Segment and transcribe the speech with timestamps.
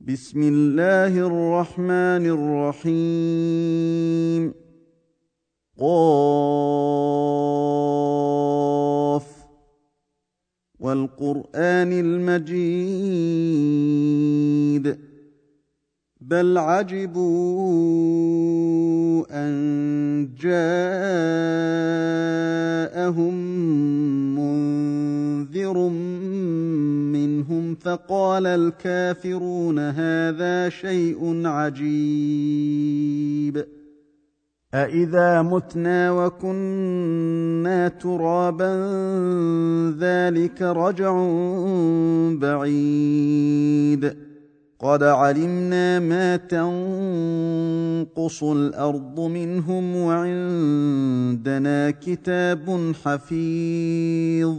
[0.00, 2.26] بسم الله الرحمن
[2.86, 4.54] الرحيم.
[5.78, 6.28] قاف.
[10.78, 12.58] والقرآن المجيد.
[16.20, 17.64] بل عجبوا
[19.30, 20.94] أن جاءهم
[24.38, 25.88] منذر
[27.80, 33.64] فقال الكافرون هذا شيء عجيب.
[34.74, 38.74] أإذا متنا وكنا ترابا
[39.98, 41.12] ذلك رجع
[42.32, 44.16] بعيد.
[44.78, 54.58] قد علمنا ما تنقص الأرض منهم وعندنا كتاب حفيظ.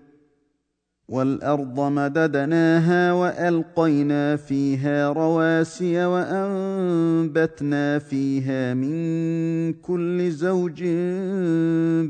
[1.11, 10.83] والأرض مددناها وألقينا فيها رواسي وأنبتنا فيها من كل زوج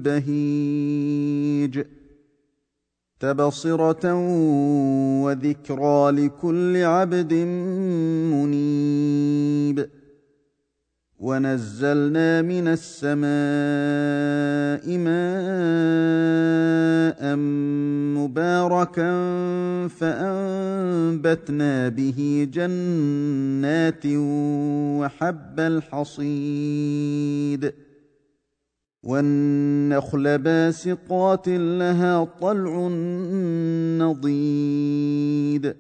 [0.06, 1.84] بهيج.
[3.20, 4.14] تبصرة
[5.24, 7.34] وذكرى لكل عبد
[8.34, 9.90] منيب.
[11.20, 13.22] ونزلنا من السماء
[14.98, 15.22] ماء
[18.22, 19.12] مباركا
[19.88, 24.06] فأنبتنا به جنات
[25.00, 27.74] وحب الحصيد.
[29.04, 32.88] والنخل باسقات لها طلع
[34.08, 35.76] نضيد.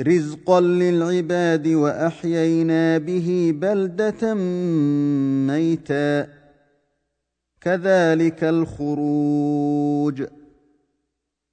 [0.00, 4.34] رزقا للعباد وأحيينا به بلدة
[5.46, 6.28] ميتا.
[7.60, 10.22] كذلك الخروج.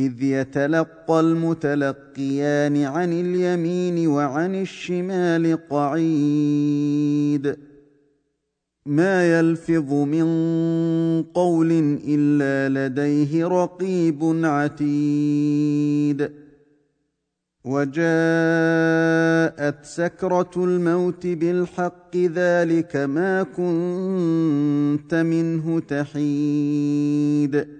[0.00, 7.56] إذ يتلقى المتلقيان عن اليمين وعن الشمال قعيد.
[8.86, 10.24] ما يلفظ من
[11.22, 16.30] قول إلا لديه رقيب عتيد.
[17.64, 18.00] وجاءت
[19.84, 27.79] سكرة الموت بالحق ذلك ما كنت منه تحيد.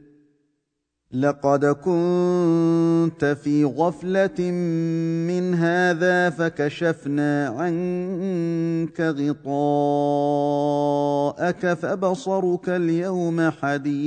[1.13, 4.51] لقد كنت في غفلة
[5.27, 9.43] من هذا فكشفنا عنك غطاءك
[11.73, 14.01] فبصرك اليوم حديد.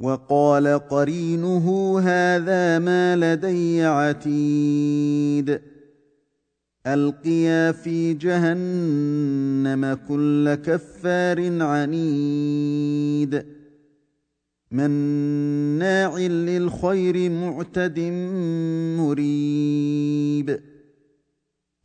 [0.00, 5.60] وقال قرينه هذا ما لدي عتيد.
[6.86, 13.59] ألقيا في جهنم كل كفار عنيد.
[14.70, 18.00] مناع للخير معتد
[18.98, 20.60] مريب.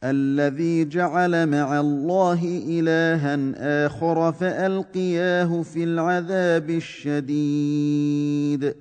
[0.04, 8.76] الذي جعل مع الله إلها آخر فألقياه في العذاب الشديد.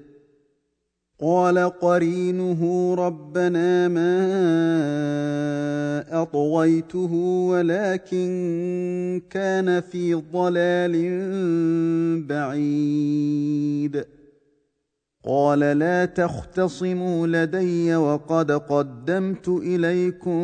[1.26, 4.15] قال قرينه ربنا ما
[6.23, 7.12] أطويته
[7.50, 10.94] ولكن كان في ضلال
[12.29, 14.05] بعيد.
[15.26, 20.41] قال لا تختصموا لدي وقد قدمت إليكم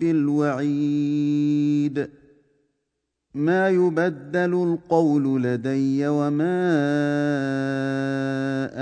[0.00, 1.44] بالوعيد.
[3.34, 6.64] ما يبدل القول لدي وما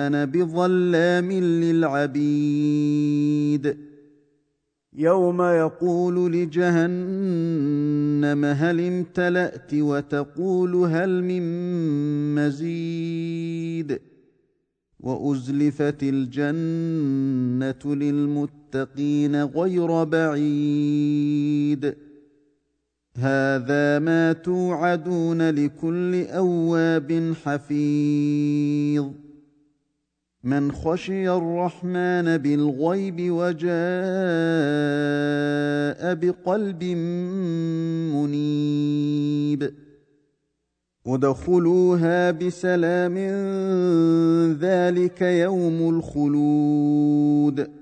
[0.07, 3.77] أنا بظلام للعبيد.
[4.93, 11.43] يوم يقول لجهنم هل امتلأت وتقول هل من
[12.35, 14.01] مزيد.
[15.01, 21.95] وأزلفت الجنة للمتقين غير بعيد.
[23.17, 29.07] هذا ما توعدون لكل أواب حفيظ.
[30.45, 33.73] من خشي الرحمن بالغيب وجاء
[36.15, 36.85] بقلب
[38.15, 39.75] منيب.
[41.07, 43.19] ادخلوها بسلام
[44.61, 47.82] ذلك يوم الخلود.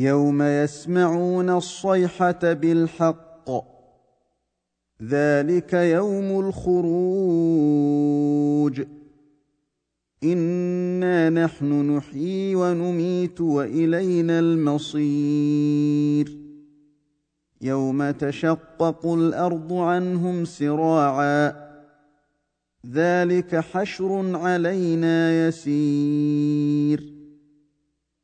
[0.00, 3.50] يوم يسمعون الصيحة بالحق.
[5.02, 8.82] ذلك يوم الخروج.
[10.24, 16.38] إنا نحن نحيي ونميت وإلينا المصير.
[17.62, 21.70] يوم تشقق الأرض عنهم سراعا.
[22.92, 27.09] ذلك حشر علينا يسير.